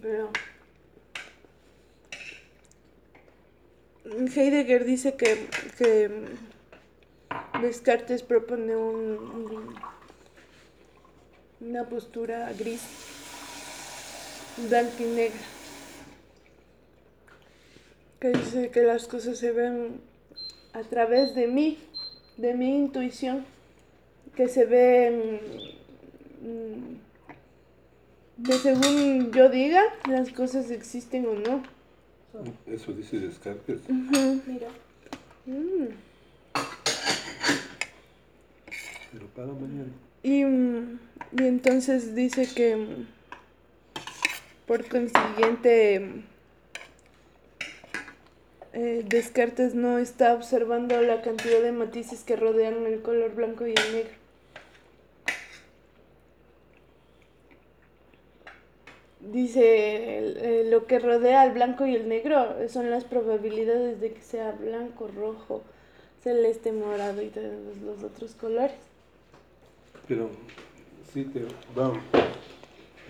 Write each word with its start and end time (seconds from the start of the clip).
Pero 0.00 0.30
Heidegger 4.04 4.84
dice 4.84 5.14
que, 5.16 5.46
que 5.78 6.10
Descartes 7.60 8.22
propone 8.22 8.74
un, 8.76 8.96
un- 9.18 9.74
una 11.60 11.84
postura 11.88 12.52
gris, 12.58 12.80
blanca 14.68 15.00
y 15.00 15.06
negra, 15.06 15.40
que 18.20 18.30
dice 18.30 18.70
que 18.70 18.82
las 18.82 19.06
cosas 19.06 19.38
se 19.38 19.52
ven 19.52 20.00
a 20.72 20.82
través 20.82 21.36
de 21.36 21.46
mí, 21.46 21.78
de 22.36 22.54
mi 22.54 22.74
intuición, 22.76 23.44
que 24.34 24.48
se 24.48 24.64
ven 24.64 25.40
mm, 26.42 26.92
que 28.44 28.54
según 28.54 29.30
yo 29.32 29.48
diga, 29.48 29.82
las 30.08 30.30
cosas 30.30 30.70
existen 30.70 31.26
o 31.26 31.34
no. 31.34 31.62
Eso 32.66 32.92
dice 32.92 33.18
Descartes. 33.20 33.80
Mira. 33.88 34.68
Mm. 35.46 35.88
Pero 39.12 39.26
para 39.28 39.48
mañana. 39.48 39.92
Y, 40.22 40.44
mm, 40.44 40.98
y 41.38 41.42
entonces 41.42 42.14
dice 42.14 42.48
que 42.54 42.76
mm, 42.76 43.06
por 44.66 44.88
consiguiente 44.88 46.00
mm, 46.00 46.31
eh, 48.72 49.04
Descartes 49.06 49.74
no 49.74 49.98
está 49.98 50.34
observando 50.34 51.00
la 51.02 51.20
cantidad 51.22 51.60
de 51.60 51.72
matices 51.72 52.24
que 52.24 52.36
rodean 52.36 52.86
el 52.86 53.02
color 53.02 53.34
blanco 53.34 53.66
y 53.66 53.74
el 53.74 53.92
negro. 53.92 54.22
Dice, 59.20 59.62
eh, 59.62 60.64
lo 60.68 60.86
que 60.86 60.98
rodea 60.98 61.42
al 61.42 61.52
blanco 61.52 61.86
y 61.86 61.94
el 61.94 62.08
negro 62.08 62.68
son 62.68 62.90
las 62.90 63.04
probabilidades 63.04 64.00
de 64.00 64.12
que 64.12 64.20
sea 64.20 64.52
blanco, 64.52 65.08
rojo, 65.14 65.62
celeste, 66.22 66.72
morado 66.72 67.22
y 67.22 67.28
todos 67.28 67.76
los 67.84 68.02
otros 68.02 68.34
colores. 68.34 68.76
Pero 70.08 70.30
sí 71.12 71.24
te 71.24 71.44
va, 71.78 71.92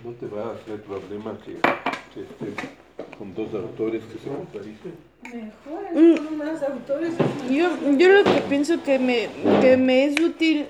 no 0.05 0.13
te 0.13 0.27
va 0.27 0.51
a 0.51 0.55
hacer 0.55 0.83
problema 0.83 1.39
que, 1.45 1.55
que 1.55 2.82
con 3.23 3.35
dos 3.37 3.55
autores 3.55 4.03
que 4.03 4.19
se 4.19 4.29
contradicen. 4.29 4.95
Mejor, 5.23 5.93
Mm. 5.95 6.17
son 6.17 6.39
más 6.39 6.61
autores. 6.61 7.15
Yo, 7.49 7.69
yo 7.97 8.09
lo 8.09 8.25
que 8.25 8.41
pienso 8.49 8.83
que 8.83 8.99
me, 8.99 9.29
que 9.61 9.77
me 9.77 10.07
es 10.07 10.19
útil, 10.21 10.67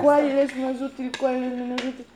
cuál 0.00 0.30
es 0.30 0.56
más 0.56 0.80
útil, 0.80 1.12
cuál 1.20 1.44
es 1.44 1.52
menos 1.52 1.84
útil. 1.84 2.06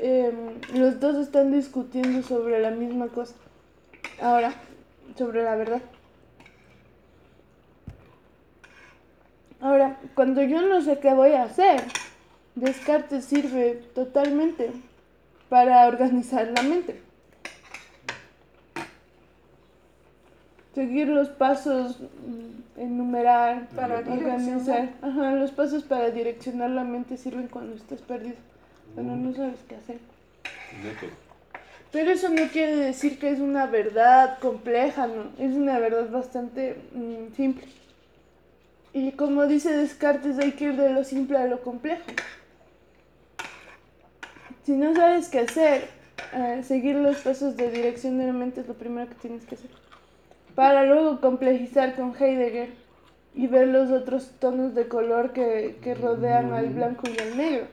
Em, 0.00 0.34
los 0.74 0.98
dos 0.98 1.14
están 1.18 1.52
discutiendo 1.52 2.24
sobre 2.26 2.58
la 2.60 2.70
misma 2.72 3.06
cosa. 3.06 3.36
Ahora, 4.20 4.52
sobre 5.16 5.44
la 5.44 5.54
verdad. 5.54 5.82
Ahora, 9.60 9.96
cuando 10.14 10.42
yo 10.42 10.60
no 10.60 10.82
sé 10.82 10.98
qué 10.98 11.14
voy 11.14 11.34
a 11.34 11.44
hacer, 11.44 11.84
Descartes 12.56 13.26
sirve 13.26 13.80
totalmente 13.94 14.72
para 15.48 15.86
organizar 15.86 16.48
la 16.48 16.62
mente. 16.62 17.00
Seguir 20.74 21.08
los 21.08 21.28
pasos, 21.28 22.00
mm, 22.00 22.80
enumerar, 22.80 23.68
Para 23.76 23.98
organizar. 23.98 24.90
Ajá, 25.02 25.32
los 25.32 25.50
pasos 25.50 25.82
para 25.82 26.10
direccionar 26.10 26.70
la 26.70 26.84
mente 26.84 27.16
sirven 27.16 27.48
cuando 27.48 27.76
estás 27.76 28.00
perdido, 28.00 28.36
cuando 28.94 29.16
no 29.16 29.34
sabes 29.34 29.58
qué 29.68 29.76
hacer. 29.76 29.98
Pero 31.90 32.10
eso 32.10 32.30
no 32.30 32.48
quiere 32.48 32.74
decir 32.76 33.18
que 33.18 33.30
es 33.30 33.38
una 33.38 33.66
verdad 33.66 34.38
compleja, 34.38 35.06
¿no? 35.06 35.24
Es 35.38 35.54
una 35.54 35.78
verdad 35.78 36.10
bastante 36.10 36.76
mm, 36.94 37.34
simple. 37.36 37.66
Y 38.94 39.12
como 39.12 39.46
dice 39.46 39.76
Descartes, 39.76 40.38
hay 40.38 40.52
que 40.52 40.64
ir 40.64 40.76
de 40.76 40.90
lo 40.90 41.04
simple 41.04 41.36
a 41.36 41.46
lo 41.46 41.62
complejo. 41.62 42.04
Si 44.64 44.72
no 44.72 44.94
sabes 44.94 45.28
qué 45.28 45.40
hacer, 45.40 45.88
eh, 46.32 46.62
seguir 46.62 46.96
los 46.96 47.18
pasos 47.18 47.56
de 47.56 47.70
dirección 47.70 48.16
de 48.18 48.26
la 48.26 48.32
mente 48.32 48.62
es 48.62 48.68
lo 48.68 48.74
primero 48.74 49.08
que 49.08 49.14
tienes 49.16 49.44
que 49.44 49.56
hacer. 49.56 49.70
Para 50.54 50.84
luego 50.84 51.20
complejizar 51.20 51.94
con 51.96 52.14
Heidegger 52.14 52.70
y 53.34 53.46
ver 53.46 53.68
los 53.68 53.90
otros 53.90 54.32
tonos 54.38 54.74
de 54.74 54.88
color 54.88 55.32
que, 55.32 55.76
que 55.82 55.94
rodean 55.94 56.52
al 56.52 56.68
blanco 56.70 57.02
y 57.08 57.18
al 57.20 57.36
negro. 57.36 57.66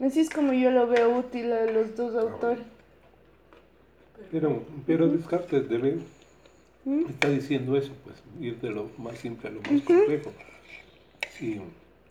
Así 0.00 0.20
es 0.20 0.30
como 0.30 0.52
yo 0.52 0.70
lo 0.70 0.86
veo 0.86 1.18
útil 1.18 1.52
a 1.52 1.64
los 1.66 1.96
dos 1.96 2.14
autores. 2.14 2.64
Pero, 4.30 4.62
pero 4.86 5.08
Descartes 5.08 5.68
debe, 5.68 5.98
¿Mm? 6.84 7.06
está 7.08 7.28
diciendo 7.28 7.76
eso, 7.76 7.92
pues, 8.04 8.22
ir 8.40 8.60
de 8.60 8.70
lo 8.70 8.90
más 8.98 9.18
simple 9.18 9.48
a 9.48 9.52
lo 9.52 9.60
más 9.60 9.82
complejo. 9.82 10.32
Y 11.40 11.60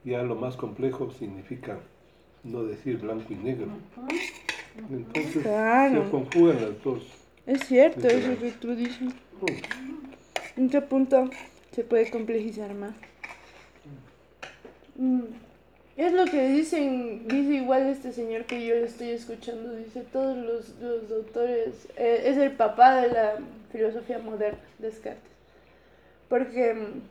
ya 0.03 0.21
lo 0.23 0.35
más 0.35 0.55
complejo 0.55 1.11
significa 1.11 1.77
no 2.43 2.63
decir 2.63 2.97
blanco 2.99 3.33
y 3.33 3.35
negro. 3.35 3.67
Entonces 4.89 5.41
Claro. 5.43 6.05
se 6.05 6.11
conjugan 6.11 6.61
las 6.61 6.83
dos. 6.83 7.24
Es 7.45 7.65
cierto 7.67 8.01
Literal. 8.01 8.31
eso 8.31 8.41
que 8.41 8.51
tú 8.51 8.75
dices. 8.75 9.13
¿En 10.57 10.69
qué 10.69 10.81
punto 10.81 11.29
se 11.73 11.83
puede 11.83 12.09
complejizar 12.09 12.73
más? 12.73 12.95
Mm, 14.95 15.21
Es 15.97 16.11
lo 16.11 16.25
que 16.25 16.47
dicen, 16.49 17.25
dice 17.27 17.53
igual 17.53 17.83
este 17.87 18.11
señor 18.11 18.45
que 18.45 18.65
yo 18.65 18.75
le 18.75 18.85
estoy 18.85 19.11
escuchando, 19.11 19.73
dice 19.75 20.01
todos 20.11 20.35
los, 20.37 20.69
los 20.81 21.09
autores, 21.11 21.87
eh, 21.95 22.23
es 22.25 22.37
el 22.37 22.51
papá 22.51 22.95
de 23.01 23.09
la 23.13 23.35
filosofía 23.71 24.19
moderna, 24.19 24.59
Descartes, 24.79 25.21
porque 26.27 26.73
mm, 26.73 27.01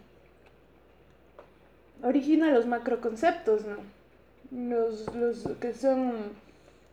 origina 2.06 2.50
los 2.50 2.66
macroconceptos, 2.66 3.62
¿no? 3.64 3.76
Los, 4.50 5.14
los 5.14 5.48
que 5.60 5.72
son 5.72 6.12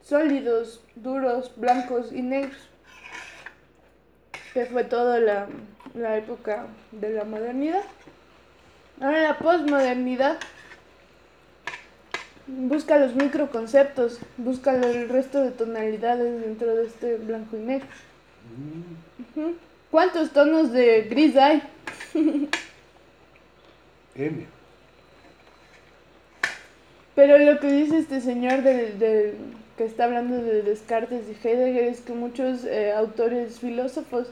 sólidos, 0.02 0.82
duros, 0.96 1.52
blancos 1.58 2.14
y 2.14 2.22
negros 2.22 2.70
que 4.54 4.66
fue 4.66 4.84
toda 4.84 5.20
la, 5.20 5.48
la 5.94 6.18
época 6.18 6.66
de 6.92 7.10
la 7.12 7.24
modernidad. 7.24 7.84
Ahora 9.00 9.22
la 9.24 9.38
posmodernidad 9.38 10.38
busca 12.48 12.98
los 13.00 13.16
microconceptos, 13.16 14.20
busca 14.38 14.74
el 14.76 15.10
resto 15.10 15.42
de 15.42 15.52
tonalidades 15.52 16.42
dentro 16.42 16.76
de 16.76 16.86
este 16.86 17.16
blanco 17.18 17.56
y 17.58 17.60
negro. 17.62 17.88
¿Cuántos 19.90 20.32
tonos 20.32 20.72
de 20.72 21.04
gris 21.04 21.36
hay? 21.38 21.64
M. 24.16 24.46
Pero 27.16 27.38
lo 27.38 27.60
que 27.60 27.72
dice 27.72 27.98
este 28.00 28.22
señor 28.22 28.62
del, 28.62 29.00
del- 29.00 29.36
que 29.78 29.86
está 29.86 30.04
hablando 30.06 30.38
de 30.44 30.62
Descartes 30.62 31.24
y 31.28 31.48
Heidegger 31.48 31.86
es 31.86 32.02
que 32.02 32.14
muchos 32.14 32.66
eh, 32.66 32.92
autores 32.94 33.60
filósofos 33.60 34.28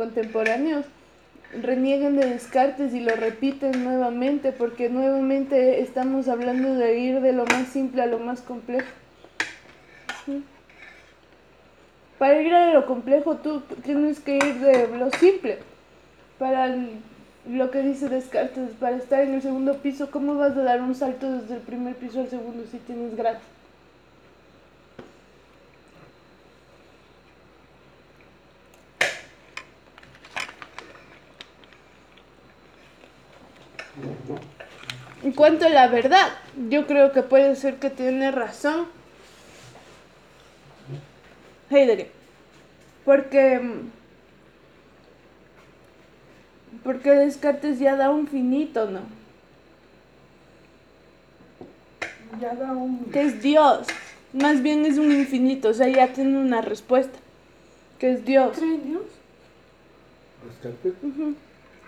contemporáneos 0.00 0.86
reniegan 1.60 2.16
de 2.16 2.24
Descartes 2.24 2.94
y 2.94 3.00
lo 3.00 3.14
repiten 3.16 3.84
nuevamente 3.84 4.50
porque 4.50 4.88
nuevamente 4.88 5.82
estamos 5.82 6.26
hablando 6.26 6.74
de 6.74 6.98
ir 6.98 7.20
de 7.20 7.34
lo 7.34 7.44
más 7.44 7.68
simple 7.68 8.00
a 8.00 8.06
lo 8.06 8.18
más 8.18 8.40
complejo. 8.40 8.88
Para 12.18 12.40
ir 12.40 12.54
a 12.54 12.72
lo 12.72 12.86
complejo 12.86 13.36
tú 13.36 13.60
tienes 13.84 14.20
que 14.20 14.36
ir 14.36 14.54
de 14.60 14.88
lo 14.96 15.10
simple. 15.10 15.58
Para 16.38 16.74
lo 17.46 17.70
que 17.70 17.82
dice 17.82 18.08
Descartes, 18.08 18.70
para 18.80 18.96
estar 18.96 19.20
en 19.20 19.34
el 19.34 19.42
segundo 19.42 19.76
piso, 19.82 20.10
¿cómo 20.10 20.36
vas 20.36 20.56
a 20.56 20.62
dar 20.62 20.80
un 20.80 20.94
salto 20.94 21.30
desde 21.30 21.56
el 21.56 21.60
primer 21.60 21.94
piso 21.94 22.20
al 22.20 22.30
segundo 22.30 22.64
si 22.70 22.78
tienes 22.78 23.14
gradas? 23.14 23.42
En 35.40 35.46
cuanto 35.46 35.64
a 35.64 35.70
la 35.70 35.88
verdad, 35.88 36.28
yo 36.68 36.86
creo 36.86 37.12
que 37.12 37.22
puede 37.22 37.56
ser 37.56 37.76
que 37.76 37.88
tiene 37.88 38.30
razón 38.30 38.88
Heidegger. 41.70 42.10
Porque. 43.06 43.58
Porque 46.84 47.10
Descartes 47.12 47.78
ya 47.78 47.96
da 47.96 48.10
un 48.10 48.28
finito, 48.28 48.90
¿no? 48.90 49.00
Ya 52.38 52.54
da 52.54 52.72
un. 52.72 53.06
Que 53.06 53.22
es 53.22 53.40
Dios. 53.40 53.86
Más 54.34 54.60
bien 54.60 54.84
es 54.84 54.98
un 54.98 55.10
infinito, 55.10 55.70
o 55.70 55.74
sea, 55.74 55.88
ya 55.88 56.12
tiene 56.12 56.36
una 56.36 56.60
respuesta. 56.60 57.18
Que 57.98 58.12
es 58.12 58.26
Dios. 58.26 58.58
¿Cree 58.58 58.74
en 58.74 58.84
Dios? 58.84 59.04
Descartes. 60.44 60.92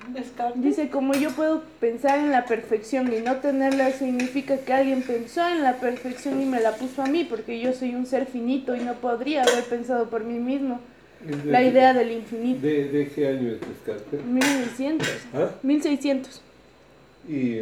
Descartes. 0.08 0.62
Dice, 0.62 0.90
como 0.90 1.14
yo 1.14 1.30
puedo 1.30 1.62
pensar 1.80 2.18
en 2.18 2.30
la 2.32 2.44
perfección 2.44 3.12
y 3.12 3.20
no 3.20 3.36
tenerla, 3.36 3.92
significa 3.92 4.58
que 4.58 4.72
alguien 4.72 5.02
pensó 5.02 5.46
en 5.48 5.62
la 5.62 5.74
perfección 5.76 6.42
y 6.42 6.44
me 6.44 6.60
la 6.60 6.72
puso 6.76 7.02
a 7.02 7.06
mí, 7.06 7.24
porque 7.24 7.60
yo 7.60 7.72
soy 7.72 7.94
un 7.94 8.06
ser 8.06 8.26
finito 8.26 8.74
y 8.74 8.80
no 8.80 8.94
podría 8.94 9.42
haber 9.44 9.64
pensado 9.64 10.10
por 10.10 10.24
mí 10.24 10.38
mismo 10.38 10.80
¿Es 11.28 11.44
de 11.44 11.52
la 11.52 11.62
idea 11.62 11.94
del 11.94 12.10
infinito. 12.10 12.60
¿De, 12.66 12.88
de 12.88 13.08
qué 13.10 13.28
año 13.28 13.52
es 13.52 13.60
Descartes? 13.60 14.24
1600. 14.24 15.08
¿Ah? 15.34 15.50
1600. 15.62 16.42
Y, 17.28 17.60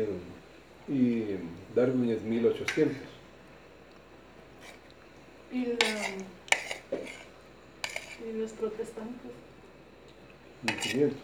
y 0.88 1.36
Darwin 1.74 2.10
es 2.10 2.22
1800. 2.22 2.96
Y, 5.52 5.64
la- 5.66 5.76
y 8.28 8.38
los 8.40 8.52
protestantes. 8.52 9.30
1500. 10.62 11.18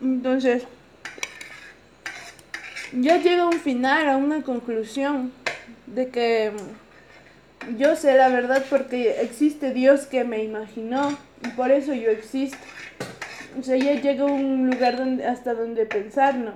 Entonces, 0.00 0.64
ya 2.92 3.16
llega 3.18 3.44
a 3.44 3.48
un 3.48 3.60
final, 3.60 4.08
a 4.08 4.16
una 4.16 4.42
conclusión 4.42 5.32
de 5.86 6.08
que 6.08 6.52
yo 7.78 7.96
sé 7.96 8.16
la 8.16 8.28
verdad 8.28 8.64
porque 8.68 9.20
existe 9.22 9.72
Dios 9.72 10.06
que 10.06 10.24
me 10.24 10.42
imaginó 10.44 11.16
y 11.44 11.48
por 11.50 11.70
eso 11.70 11.94
yo 11.94 12.10
existo. 12.10 12.58
O 13.58 13.62
sea, 13.62 13.76
ya 13.76 14.00
llega 14.00 14.24
a 14.24 14.26
un 14.26 14.70
lugar 14.70 14.96
donde, 14.96 15.26
hasta 15.26 15.54
donde 15.54 15.86
pensar, 15.86 16.36
¿no? 16.36 16.52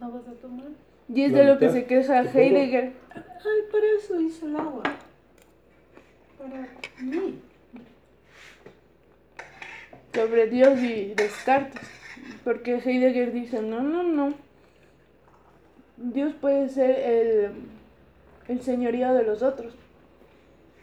¿No 0.00 0.10
vas 0.10 0.28
a 0.28 0.32
tomar? 0.32 0.66
Y 1.12 1.22
es 1.22 1.32
de 1.32 1.44
lo 1.44 1.58
que 1.58 1.70
se 1.70 1.84
queja. 1.86 2.22
Heidegger. 2.22 2.92
Ay, 3.14 3.62
para 3.70 3.86
eso 3.98 4.20
hice 4.20 4.46
el 4.46 4.56
agua. 4.56 4.82
Para 6.38 6.68
mí. 7.00 7.40
Sobre 10.14 10.46
Dios 10.48 10.78
y 10.80 11.14
Descartes. 11.14 11.80
Porque 12.44 12.76
Heidegger 12.76 13.32
dice, 13.32 13.62
no, 13.62 13.80
no, 13.82 14.02
no. 14.02 14.34
Dios 15.96 16.34
puede 16.40 16.68
ser 16.68 16.98
el, 16.98 17.50
el 18.48 18.60
señorío 18.62 19.14
de 19.14 19.22
los 19.24 19.42
otros. 19.42 19.74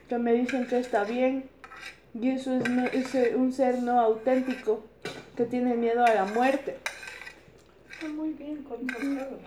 Que 0.08 0.18
me 0.18 0.34
dicen 0.34 0.68
que 0.68 0.80
está 0.80 1.04
bien. 1.04 1.46
Y 2.20 2.30
eso 2.31 2.54
es, 2.56 2.70
no- 2.70 2.86
es 2.88 3.14
un 3.36 3.52
ser 3.54 3.81
no 3.84 4.00
auténtico 4.00 4.84
que 5.36 5.46
tiene 5.46 5.75
miedo 5.75 6.04
a 6.06 6.14
la 6.14 6.25
muerte. 6.25 6.78
Está 7.92 8.08
muy 8.08 8.30
bien 8.32 8.64
contrastado. 8.64 9.38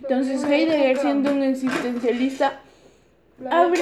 Entonces 0.00 0.42
Heidegger 0.44 0.98
siendo 0.98 1.32
un 1.32 1.42
existencialista 1.42 2.60
abre 3.50 3.80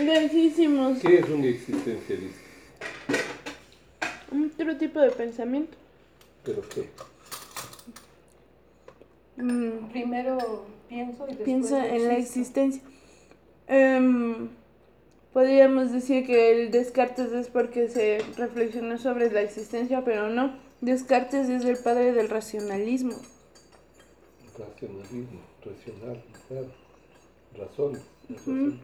lejísimos 0.00 0.98
¿Qué 1.00 1.18
es 1.18 1.28
un 1.28 1.44
existencialista? 1.44 2.38
otro 4.58 4.76
tipo 4.76 5.00
de 5.00 5.10
pensamiento. 5.10 5.76
¿Pero 6.44 6.62
qué? 6.68 6.88
Mm, 9.36 9.90
Primero 9.90 10.66
pienso 10.88 11.24
y 11.24 11.26
después 11.28 11.44
piensa 11.44 11.86
en 11.88 12.08
la 12.08 12.16
existo. 12.16 12.60
existencia. 12.60 12.82
Em, 13.66 14.48
podríamos 15.32 15.92
decir 15.92 16.26
que 16.26 16.52
el 16.52 16.70
Descartes 16.70 17.32
es 17.32 17.48
porque 17.48 17.88
se 17.88 18.18
reflexionó 18.36 18.98
sobre 18.98 19.30
la 19.30 19.40
existencia, 19.42 20.04
pero 20.04 20.28
no. 20.28 20.56
Descartes 20.80 21.48
es 21.48 21.64
el 21.64 21.78
padre 21.78 22.12
del 22.12 22.28
racionalismo. 22.28 23.14
Racionalismo, 24.58 25.40
racional, 25.64 26.22
claro. 26.48 26.70
Razón. 27.56 28.00
Ujú. 28.30 28.74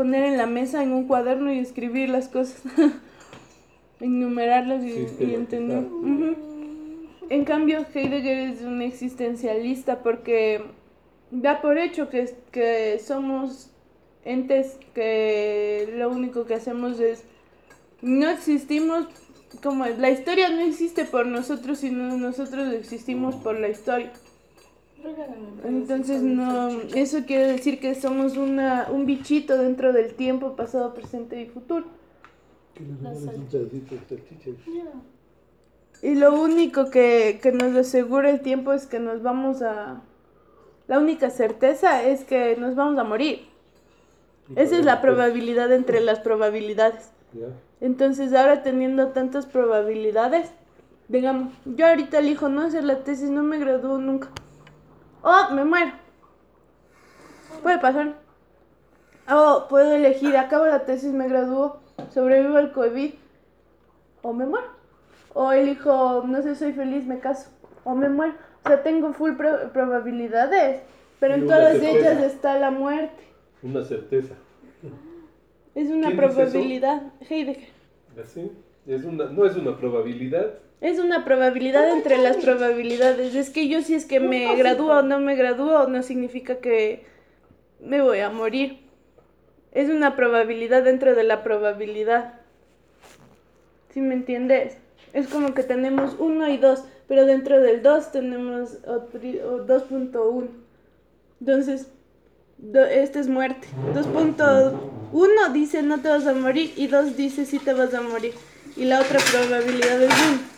Poner 0.00 0.24
en 0.24 0.38
la 0.38 0.46
mesa 0.46 0.82
en 0.82 0.92
un 0.92 1.06
cuaderno 1.06 1.52
y 1.52 1.58
escribir 1.58 2.08
las 2.08 2.28
cosas. 2.28 2.62
Enumerarlas 4.00 4.82
y, 4.82 5.06
y 5.22 5.34
entender. 5.34 5.84
En 7.28 7.44
cambio, 7.44 7.84
Heidegger 7.94 8.38
es 8.38 8.62
un 8.62 8.80
existencialista 8.80 10.02
porque 10.02 10.62
da 11.30 11.60
por 11.60 11.76
hecho 11.76 12.08
que, 12.08 12.34
que 12.50 12.98
somos 12.98 13.72
entes 14.24 14.78
que 14.94 15.92
lo 15.98 16.08
único 16.08 16.46
que 16.46 16.54
hacemos 16.54 16.98
es 16.98 17.24
no 18.00 18.30
existimos 18.30 19.06
como 19.62 19.84
la 19.84 20.08
historia 20.08 20.48
no 20.48 20.62
existe 20.62 21.04
por 21.04 21.26
nosotros 21.26 21.80
sino 21.80 22.16
nosotros 22.16 22.72
existimos 22.72 23.34
por 23.34 23.60
la 23.60 23.68
historia 23.68 24.10
entonces 25.64 26.22
no 26.22 26.70
eso 26.94 27.24
quiere 27.26 27.52
decir 27.52 27.80
que 27.80 27.94
somos 27.94 28.36
una 28.36 28.88
un 28.90 29.06
bichito 29.06 29.56
dentro 29.56 29.92
del 29.92 30.14
tiempo 30.14 30.56
pasado 30.56 30.94
presente 30.94 31.40
y 31.40 31.46
futuro. 31.46 31.86
Y 36.02 36.14
lo 36.14 36.40
único 36.40 36.90
que, 36.90 37.40
que 37.42 37.52
nos 37.52 37.76
asegura 37.76 38.30
el 38.30 38.40
tiempo 38.40 38.72
es 38.72 38.86
que 38.86 38.98
nos 38.98 39.22
vamos 39.22 39.62
a... 39.62 40.00
La 40.88 40.98
única 40.98 41.30
certeza 41.30 42.02
es 42.02 42.24
que 42.24 42.56
nos 42.56 42.74
vamos 42.74 42.98
a 42.98 43.04
morir. 43.04 43.46
Esa 44.56 44.78
es 44.78 44.84
la 44.84 45.00
probabilidad 45.00 45.70
entre 45.72 46.00
las 46.00 46.20
probabilidades. 46.20 47.12
Entonces 47.80 48.32
ahora 48.32 48.62
teniendo 48.62 49.08
tantas 49.08 49.46
probabilidades, 49.46 50.50
digamos, 51.08 51.52
yo 51.64 51.86
ahorita 51.86 52.18
elijo 52.18 52.48
no 52.48 52.62
hacer 52.62 52.84
la 52.84 53.04
tesis, 53.04 53.30
no 53.30 53.42
me 53.42 53.58
gradúo 53.58 53.98
nunca. 53.98 54.30
O 55.22 55.54
me 55.54 55.64
muero. 55.64 55.92
Puede 57.62 57.78
pasar. 57.78 58.14
O 59.30 59.66
puedo 59.68 59.94
elegir, 59.94 60.36
acabo 60.36 60.66
la 60.66 60.84
tesis, 60.86 61.12
me 61.12 61.28
gradúo, 61.28 61.78
sobrevivo 62.12 62.56
al 62.56 62.72
COVID, 62.72 63.12
o 64.22 64.32
me 64.32 64.46
muero. 64.46 64.66
O 65.34 65.52
elijo, 65.52 66.24
no 66.26 66.42
sé, 66.42 66.54
soy 66.56 66.72
feliz, 66.72 67.06
me 67.06 67.20
caso, 67.20 67.50
o 67.84 67.94
me 67.94 68.08
muero. 68.08 68.34
O 68.64 68.68
sea, 68.68 68.82
tengo 68.82 69.12
full 69.12 69.32
pro- 69.36 69.72
probabilidades, 69.72 70.82
pero 71.20 71.34
en 71.34 71.46
todas 71.46 71.72
certeza. 71.78 72.12
ellas 72.12 72.22
está 72.32 72.58
la 72.58 72.70
muerte. 72.70 73.22
Una 73.62 73.84
certeza. 73.84 74.34
Es 75.74 75.88
una 75.90 76.10
probabilidad. 76.16 77.02
Heidegger. 77.28 77.68
¿Así? 78.20 78.50
Es 78.86 79.04
una, 79.04 79.26
no 79.26 79.46
es 79.46 79.54
una 79.56 79.76
probabilidad. 79.76 80.54
Es 80.80 80.98
una 80.98 81.24
probabilidad 81.24 81.90
entre 81.90 82.16
las 82.18 82.36
probabilidades. 82.38 83.34
Es 83.34 83.50
que 83.50 83.68
yo 83.68 83.82
si 83.82 83.94
es 83.94 84.06
que 84.06 84.18
me 84.20 84.46
gradúo 84.56 84.98
o 84.98 85.02
no 85.02 85.18
me 85.20 85.36
gradúo, 85.36 85.86
no 85.88 86.02
significa 86.02 86.56
que 86.60 87.04
me 87.80 88.00
voy 88.00 88.20
a 88.20 88.30
morir. 88.30 88.78
Es 89.72 89.88
una 89.90 90.16
probabilidad 90.16 90.82
dentro 90.82 91.14
de 91.14 91.22
la 91.24 91.42
probabilidad. 91.42 92.34
¿Sí 93.92 94.00
me 94.00 94.14
entiendes? 94.14 94.76
Es 95.12 95.28
como 95.28 95.52
que 95.54 95.62
tenemos 95.64 96.16
1 96.18 96.48
y 96.50 96.56
2, 96.56 96.84
pero 97.08 97.26
dentro 97.26 97.60
del 97.60 97.82
2 97.82 98.12
tenemos 98.12 98.82
otri- 98.84 99.42
o 99.42 99.58
2.1. 99.66 100.48
Entonces, 101.40 101.88
do- 102.58 102.84
esta 102.84 103.20
es 103.20 103.28
muerte. 103.28 103.66
2.1 103.94 105.52
dice 105.52 105.82
no 105.82 106.00
te 106.00 106.08
vas 106.08 106.26
a 106.26 106.34
morir 106.34 106.72
y 106.76 106.86
2 106.86 107.16
dice 107.16 107.44
sí 107.44 107.58
te 107.58 107.74
vas 107.74 107.92
a 107.94 108.00
morir. 108.00 108.32
Y 108.76 108.84
la 108.84 109.00
otra 109.00 109.18
probabilidad 109.32 110.00
es 110.02 110.10
1. 110.10 110.49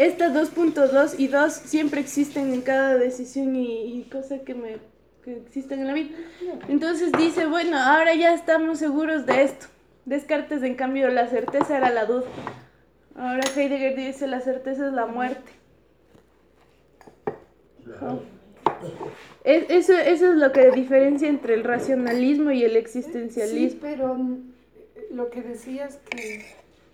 Esta 0.00 0.30
2.2 0.32 1.16
y 1.18 1.28
2 1.28 1.52
siempre 1.52 2.00
existen 2.00 2.54
en 2.54 2.62
cada 2.62 2.94
decisión 2.96 3.54
y, 3.54 3.98
y 3.98 4.02
cosa 4.04 4.38
que 4.38 4.54
me 4.54 4.78
que 5.22 5.36
existen 5.36 5.80
en 5.80 5.86
la 5.88 5.92
vida. 5.92 6.16
Entonces 6.68 7.12
dice, 7.12 7.44
bueno, 7.44 7.76
ahora 7.78 8.14
ya 8.14 8.32
estamos 8.32 8.78
seguros 8.78 9.26
de 9.26 9.42
esto. 9.42 9.66
Descartes, 10.06 10.62
en 10.62 10.74
cambio, 10.74 11.08
la 11.10 11.28
certeza 11.28 11.76
era 11.76 11.90
la 11.90 12.06
duda. 12.06 12.24
Ahora 13.14 13.42
Heidegger 13.54 13.94
dice, 13.94 14.26
la 14.26 14.40
certeza 14.40 14.86
es 14.86 14.94
la 14.94 15.04
muerte. 15.04 15.52
Es- 19.44 19.66
eso, 19.68 19.92
eso 19.98 20.32
es 20.32 20.36
lo 20.36 20.52
que 20.52 20.70
diferencia 20.70 21.28
entre 21.28 21.54
el 21.54 21.64
racionalismo 21.64 22.50
y 22.52 22.62
el 22.64 22.72
Sí, 22.72 22.78
existencialismo. 22.78 23.80
pero 23.82 24.14
mm, 24.14 24.38
lo 25.12 25.30
que 25.30 25.42
decías 25.42 25.98
que 26.10 26.46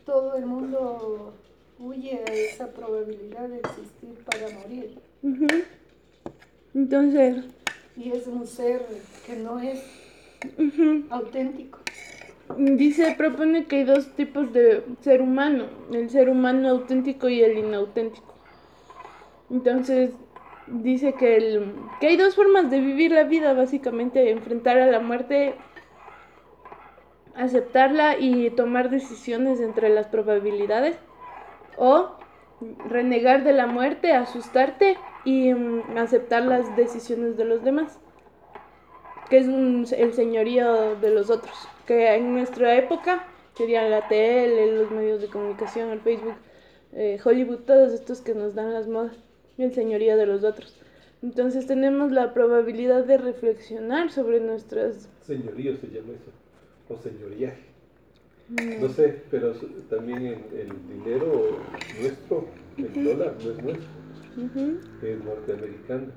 todo 0.04 0.36
el 0.36 0.46
mundo 0.46 1.34
huye 1.78 2.20
a 2.26 2.32
esa 2.32 2.72
probabilidad 2.72 3.48
de 3.48 3.58
existir 3.58 4.14
para 4.24 4.48
morir. 4.60 4.98
Ujú. 5.22 5.46
Entonces, 6.74 7.44
Y 7.96 8.12
es 8.12 8.26
un 8.26 8.46
ser 8.46 8.82
que 9.26 9.36
no 9.36 9.58
es 9.58 9.82
auténtico. 11.10 11.78
Dice, 12.58 13.14
propone 13.16 13.64
que 13.64 13.76
hay 13.76 13.84
dos 13.84 14.14
tipos 14.14 14.52
de 14.52 14.84
ser 15.00 15.20
humano, 15.20 15.66
el 15.92 16.10
ser 16.10 16.28
humano 16.28 16.68
auténtico 16.68 17.28
y 17.28 17.42
el 17.42 17.58
inauténtico. 17.58 18.34
Entonces, 19.50 20.10
dice 20.66 21.14
que, 21.14 21.36
el, 21.36 21.72
que 22.00 22.08
hay 22.08 22.16
dos 22.16 22.36
formas 22.36 22.70
de 22.70 22.80
vivir 22.80 23.10
la 23.12 23.24
vida, 23.24 23.52
básicamente, 23.52 24.30
enfrentar 24.30 24.78
a 24.78 24.86
la 24.86 25.00
muerte, 25.00 25.54
aceptarla 27.34 28.18
y 28.18 28.50
tomar 28.50 28.90
decisiones 28.90 29.60
entre 29.60 29.88
las 29.88 30.06
probabilidades, 30.06 30.96
o 31.76 32.16
renegar 32.88 33.44
de 33.44 33.52
la 33.52 33.66
muerte, 33.66 34.12
asustarte 34.12 34.96
y 35.24 35.52
mm, 35.52 35.98
aceptar 35.98 36.44
las 36.44 36.76
decisiones 36.76 37.36
de 37.36 37.44
los 37.44 37.62
demás. 37.62 37.98
que 39.28 39.38
es 39.38 39.92
el 39.92 40.12
señorío 40.12 40.94
de 40.96 41.10
los 41.10 41.30
otros, 41.30 41.68
que 41.84 42.14
en 42.14 42.32
nuestra 42.32 42.76
época 42.76 43.26
serían 43.54 43.90
la 43.90 44.06
tele, 44.06 44.76
los 44.76 44.90
medios 44.92 45.20
de 45.20 45.26
comunicación, 45.26 45.90
el 45.90 46.00
Facebook, 46.00 46.36
eh, 46.92 47.18
Hollywood, 47.24 47.64
todos 47.66 47.92
estos 47.92 48.20
que 48.20 48.34
nos 48.34 48.54
dan 48.54 48.72
las 48.72 48.86
modas, 48.86 49.16
el 49.58 49.74
señorío 49.74 50.16
de 50.16 50.26
los 50.26 50.44
otros. 50.44 50.80
Entonces 51.22 51.66
tenemos 51.66 52.12
la 52.12 52.32
probabilidad 52.34 53.04
de 53.04 53.18
reflexionar 53.18 54.10
sobre 54.12 54.38
nuestras... 54.38 55.08
Señorío 55.22 55.76
se 55.76 55.88
llama 55.88 56.12
eso, 56.12 56.30
o. 56.88 57.54
mm, 58.48 58.80
No 58.82 58.88
sé, 58.90 59.22
pero 59.30 59.52
también 59.90 60.26
el, 60.26 60.58
el 60.60 60.88
dinero 60.88 61.58
nuestro, 62.00 62.46
el 62.76 63.04
dólar 63.04 63.34
no 63.42 63.50
es 63.50 63.62
nuestro, 63.62 63.88
ujú, 64.36 64.78
es 65.06 65.24
norteamericano. 65.24 66.12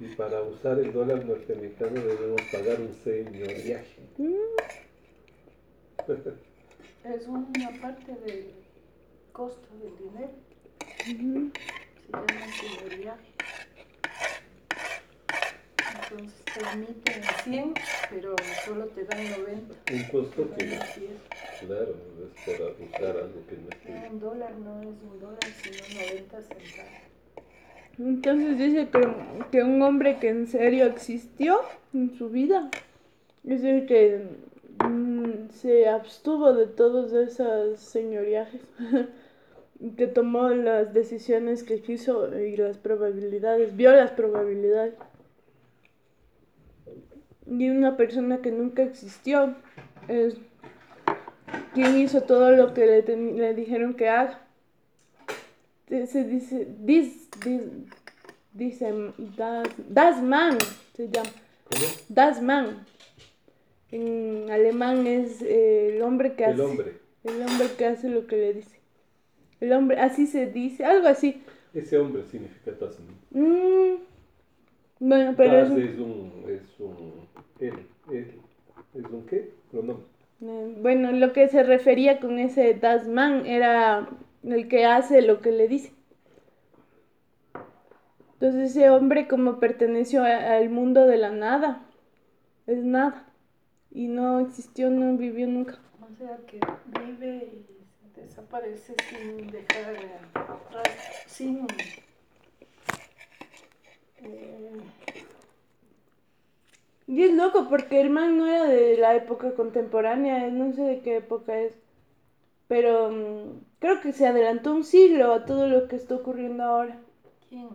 Y 0.00 0.06
para 0.16 0.42
usar 0.42 0.78
el 0.80 0.92
dólar 0.92 1.24
norteamericano 1.24 2.00
debemos 2.02 2.40
pagar 2.50 2.80
un 2.80 2.92
señoriaje. 3.04 4.00
mm, 4.18 4.34
Es 7.04 7.26
una 7.28 7.70
parte 7.80 8.12
del 8.24 8.46
costo 9.32 9.68
del 9.80 9.96
dinero. 9.98 10.32
Se 11.04 11.14
llama 12.12 12.28
señoriaje. 12.60 13.31
Entonces 16.12 16.44
te 16.44 16.60
emiten 16.74 17.22
100, 17.44 17.74
pero 18.10 18.36
solo 18.64 18.86
te 18.86 19.04
dan 19.04 19.18
90. 19.30 19.74
Un 19.92 20.02
costo 20.04 20.48
que, 20.56 20.66
dan 20.66 20.86
10. 20.96 21.10
claro, 21.60 21.94
es 22.36 22.44
por 22.44 22.76
usar 22.86 23.16
algo 23.16 23.46
que 23.48 23.56
no 23.56 23.68
es 23.70 23.80
tuyo. 23.80 24.10
Un 24.10 24.20
dólar 24.20 24.54
no 24.58 24.80
es 24.82 24.88
un 24.88 25.20
dólar, 25.20 25.38
sino 25.62 26.02
90 26.02 26.42
centavos. 26.42 27.12
Entonces 27.98 28.58
dice 28.58 28.88
que, 28.88 29.08
que 29.50 29.62
un 29.62 29.80
hombre 29.82 30.18
que 30.18 30.28
en 30.28 30.46
serio 30.46 30.86
existió 30.86 31.60
en 31.94 32.16
su 32.16 32.28
vida 32.30 32.70
es 33.44 33.64
el 33.64 33.86
que 33.86 34.22
mm, 34.84 35.50
se 35.50 35.88
abstuvo 35.88 36.52
de 36.52 36.66
todos 36.66 37.12
esos 37.12 37.80
señoriajes, 37.80 38.60
que 39.96 40.06
tomó 40.06 40.48
las 40.50 40.92
decisiones 40.92 41.64
que 41.64 41.80
quiso 41.80 42.36
y 42.38 42.56
las 42.56 42.78
probabilidades, 42.78 43.76
vio 43.76 43.92
las 43.92 44.10
probabilidades. 44.12 44.94
Y 47.46 47.68
una 47.70 47.96
persona 47.96 48.38
que 48.38 48.50
nunca 48.52 48.82
existió 48.82 49.54
es 50.08 50.36
quien 51.74 51.98
hizo 51.98 52.22
todo 52.22 52.52
lo 52.52 52.72
que 52.74 52.86
le, 52.86 53.02
ten- 53.02 53.36
le 53.36 53.54
dijeron 53.54 53.94
que 53.94 54.08
haga 54.08 54.38
se 56.06 56.24
dice, 56.24 56.66
dis, 56.80 57.28
dis, 57.44 57.60
dice, 58.54 58.94
das, 59.36 59.68
das 59.90 60.22
man, 60.22 60.56
se 60.96 61.08
llama, 61.10 61.28
¿Cómo? 61.70 61.84
das 62.08 62.40
man. 62.42 62.86
En 63.90 64.50
alemán 64.50 65.06
es 65.06 65.42
eh, 65.42 65.96
el 65.96 66.02
hombre 66.02 66.32
que 66.34 66.44
El 66.44 66.52
hace, 66.52 66.62
hombre. 66.62 66.92
el 67.24 67.42
hombre 67.42 67.66
que 67.76 67.84
hace 67.86 68.08
lo 68.08 68.26
que 68.26 68.36
le 68.36 68.54
dice. 68.54 68.78
El 69.60 69.72
hombre, 69.74 69.98
así 70.00 70.26
se 70.26 70.46
dice, 70.46 70.82
algo 70.86 71.08
así. 71.08 71.42
Ese 71.74 71.98
hombre 71.98 72.24
significa 72.24 72.72
Tasman. 72.72 73.14
Mm, 73.30 73.96
bueno, 74.98 75.34
pero 75.36 75.58
es 75.58 75.68
Tas 75.68 75.70
un- 75.72 75.82
es 75.82 75.90
un, 75.90 75.90
es 75.90 75.98
un, 75.98 76.31
él, 77.66 77.86
él, 78.10 78.40
es 78.94 79.04
un 79.04 79.26
qué? 79.26 79.50
Pronombre. 79.70 80.06
Eh, 80.42 80.74
Bueno, 80.80 81.12
lo 81.12 81.32
que 81.32 81.48
se 81.48 81.62
refería 81.62 82.20
con 82.20 82.38
ese 82.38 82.74
Das 82.74 83.06
Man 83.08 83.46
era 83.46 84.08
el 84.42 84.68
que 84.68 84.84
hace 84.84 85.22
lo 85.22 85.40
que 85.40 85.52
le 85.52 85.68
dice. 85.68 85.92
Entonces 88.34 88.72
ese 88.72 88.90
hombre 88.90 89.28
como 89.28 89.60
perteneció 89.60 90.24
al 90.24 90.68
mundo 90.68 91.06
de 91.06 91.16
la 91.16 91.30
nada, 91.30 91.86
es 92.66 92.82
nada. 92.84 93.24
Y 93.92 94.08
no 94.08 94.40
existió, 94.40 94.90
no 94.90 95.16
vivió 95.16 95.46
nunca. 95.46 95.78
O 96.00 96.16
sea 96.16 96.38
que 96.48 96.58
vive 97.00 97.48
y 97.52 98.20
desaparece 98.20 98.94
sin 99.08 99.46
dejar 99.48 99.94
sin 101.26 101.66
eh, 104.24 104.72
Y 107.12 107.24
es 107.24 107.34
loco 107.34 107.68
porque 107.68 108.00
el 108.00 108.08
man 108.08 108.38
no 108.38 108.46
era 108.46 108.64
de 108.64 108.96
la 108.96 109.14
época 109.14 109.52
contemporánea, 109.54 110.48
no 110.48 110.72
sé 110.72 110.80
de 110.80 111.00
qué 111.00 111.18
época 111.18 111.58
es. 111.58 111.74
Pero 112.68 113.10
mm, 113.10 113.60
creo 113.80 114.00
que 114.00 114.12
se 114.12 114.26
adelantó 114.26 114.72
un 114.72 114.82
siglo 114.82 115.34
a 115.34 115.44
todo 115.44 115.68
lo 115.68 115.88
que 115.88 115.96
está 115.96 116.14
ocurriendo 116.14 116.62
ahora. 116.62 116.96
quién 117.50 117.68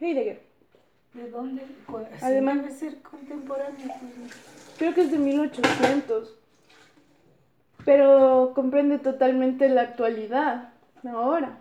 Heidegger. 0.00 0.40
de 1.14 1.30
dónde 1.30 1.62
si 2.18 2.24
Alemán. 2.24 2.62
debe 2.62 2.72
ser 2.72 3.00
contemporáneo 3.00 3.76
pues, 3.78 4.76
Creo 4.76 4.92
que 4.92 5.02
es 5.02 5.12
de 5.12 5.18
1800. 5.18 6.36
Pero 7.84 8.50
comprende 8.56 8.98
totalmente 8.98 9.68
la 9.68 9.82
actualidad, 9.82 10.72
ahora. 11.04 11.60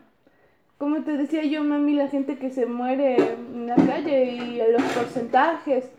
Como 0.79 1.03
te 1.03 1.15
decía 1.15 1.43
yo, 1.43 1.63
mami, 1.63 1.93
la 1.93 2.07
gente 2.07 2.39
que 2.39 2.49
se 2.49 2.65
muere 2.65 3.17
en 3.17 3.67
la 3.67 3.75
calle 3.75 4.31
y 4.31 4.61
los 4.71 4.81
porcentajes, 4.93 5.91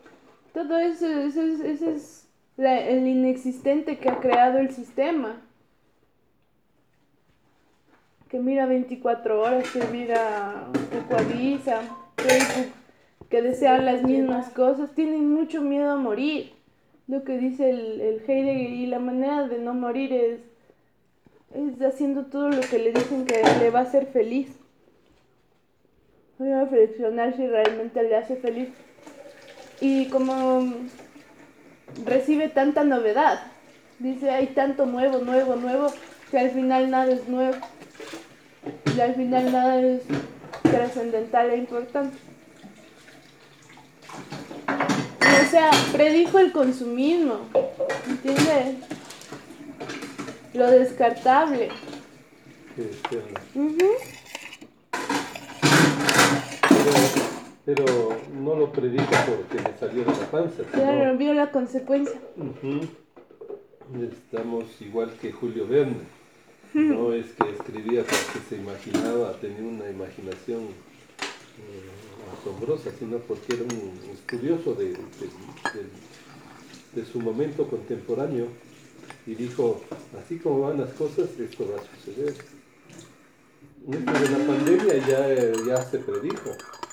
todo 0.53 0.79
eso, 0.79 1.07
eso 1.07 1.43
es, 1.43 1.61
eso 1.61 1.91
es 1.91 2.29
la- 2.57 2.81
el 2.81 3.07
inexistente 3.07 3.99
que 3.99 4.09
ha 4.09 4.19
creado 4.21 4.59
el 4.59 4.71
sistema. 4.71 5.41
Que 8.29 8.39
mira 8.41 8.67
24 8.67 9.41
horas, 9.41 9.71
que 9.71 9.81
mira 9.91 10.67
Ecuavisa, 10.93 11.81
Facebook, 12.17 12.73
que 13.31 13.41
desean 13.43 13.87
las 13.87 14.03
mismas 14.03 14.51
cosas, 14.51 14.95
tienen 14.95 15.33
mucho 15.33 15.63
miedo 15.63 15.91
a 15.93 15.97
morir 15.97 16.53
lo 17.07 17.25
que 17.25 17.39
dice 17.39 17.71
el, 17.71 18.01
el 18.03 18.21
Heidegger 18.21 18.71
y 18.71 18.87
la 18.87 18.99
manera 18.99 19.49
de 19.49 19.59
no 19.59 19.73
morir 19.73 20.13
es, 20.13 20.41
es 21.55 21.81
haciendo 21.81 22.27
todo 22.27 22.51
lo 22.51 22.61
que 22.61 22.79
le 22.79 22.93
dicen 22.93 23.25
que 23.25 23.43
le 23.61 23.71
va 23.71 23.79
a 23.81 23.83
hacer 23.83 24.07
feliz. 24.07 24.55
Voy 26.39 26.51
a 26.51 26.65
reflexionar 26.65 27.35
si 27.35 27.47
realmente 27.47 28.03
le 28.03 28.15
hace 28.15 28.37
feliz. 28.37 28.69
Y 29.81 30.07
como 30.07 30.75
recibe 32.05 32.49
tanta 32.49 32.85
novedad, 32.85 33.41
dice 33.99 34.31
hay 34.31 34.49
tanto 34.49 34.87
nuevo, 34.87 35.19
nuevo, 35.19 35.57
nuevo, 35.57 35.93
que 36.31 36.39
al 36.39 36.51
final 36.51 36.91
nada 36.91 37.13
es 37.13 37.29
nuevo. 37.29 37.57
Y 38.97 39.01
al 39.01 39.15
final 39.15 39.53
nada 39.53 39.81
es 39.81 40.03
trascendental 40.63 41.51
e 41.51 41.57
importante. 41.57 42.17
O 44.67 45.51
sea, 45.51 45.71
predijo 45.93 46.39
el 46.39 46.53
consumismo, 46.53 47.41
¿entiendes? 48.07 48.77
Lo 50.53 50.71
descartable. 50.71 51.69
que 52.77 52.83
este, 52.83 53.17
Ujú. 53.55 53.79
pero, 53.79 54.18
pero 57.69 57.85
no 58.33 58.57
lo 58.57 58.73
predica 58.73 59.27
porque 59.27 59.57
le 59.63 59.77
salió 59.79 60.03
de 60.03 60.11
la 60.11 60.31
panza. 60.31 60.57
sino- 60.57 60.71
Claro, 60.73 61.19
vio 61.19 61.35
la 61.35 61.51
consecuencia. 61.51 62.19
Estamos 64.01 64.65
igual 64.81 65.13
que 65.21 65.33
Julio 65.33 65.67
Verne. 65.69 66.01
No 66.73 67.13
es 67.13 67.27
que 67.33 67.51
escribía 67.51 68.03
porque 68.05 68.41
se 68.49 68.57
imaginaba, 68.57 69.33
tenía 69.35 69.61
una 69.69 69.91
imaginación 69.91 70.61
eh, 71.59 72.39
asombrosa, 72.41 72.91
sino 72.99 73.19
porque 73.19 73.55
era 73.57 73.65
un 73.65 73.93
estudioso 74.15 74.73
de, 74.75 74.85
de- 74.93 74.95
de- 75.75 77.01
de 77.03 77.05
su 77.05 77.21
momento 77.21 77.67
contemporáneo 77.69 78.47
y 79.27 79.35
dijo, 79.35 79.83
así 80.25 80.39
como 80.39 80.63
van 80.63 80.81
las 80.81 80.91
cosas, 80.95 81.29
esto 81.39 81.67
va 81.71 81.83
a 81.83 81.97
suceder. 81.97 82.35
Esto 83.91 84.13
de 84.13 84.39
la 84.39 84.47
pandemia 84.47 85.07
ya, 85.07 85.31
eh, 85.35 85.53
ya 85.67 85.83
se 85.83 85.99
predijo. 85.99 86.51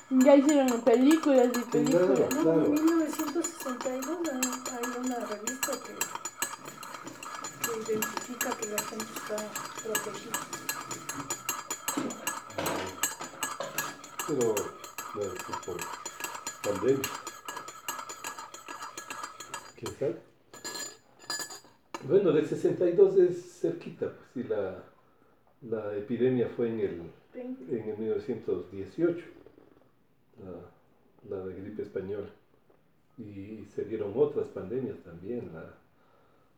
Ya 0.10 0.36
hicieron 0.36 0.82
películas 0.82 1.48
y 1.56 1.72
películas. 1.72 2.30
Claro. 2.30 2.30
No, 2.36 2.42
Claro. 2.44 2.66
en 2.66 2.74
1962 2.74 4.18
hay, 4.32 4.40
hay 4.76 5.06
una 5.06 5.20
revista 5.26 5.72
que, 5.84 5.94
que 7.66 7.92
identifica 7.94 8.50
que 8.58 8.68
la 8.68 8.82
gente 8.84 9.06
está 9.16 9.38
protegida. 9.84 10.40
Pero, 14.28 14.56
bueno, 15.16 15.34
pues 15.48 15.58
por 15.66 15.78
pandemia. 16.64 17.10
¿Quién 19.78 19.94
sabe? 20.00 20.22
Bueno, 22.08 22.32
del 22.32 22.48
62 22.48 23.18
es 23.18 23.60
cerquita, 23.62 24.12
pues, 24.14 24.46
y 24.46 24.48
la, 24.48 24.84
la 25.64 25.96
epidemia 25.96 26.48
fue 26.56 26.68
en 26.70 26.80
el, 26.80 27.12
en 27.34 27.90
el 27.90 27.98
1918, 27.98 29.26
la, 31.30 31.38
de 31.46 31.56
gripe 31.56 31.84
española. 31.84 32.28
Y 33.18 33.66
se 33.74 33.86
dieron 33.86 34.14
otras 34.16 34.48
pandemias 34.48 34.98
también, 35.04 35.52
la, 35.54 35.74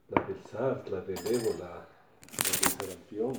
la 0.09 0.27
del 0.27 0.43
SARS, 0.43 0.89
la 0.89 1.01
del 1.01 1.19
ébola, 1.27 1.87
la 2.37 2.59
del 2.59 2.71
sarampión. 2.71 3.33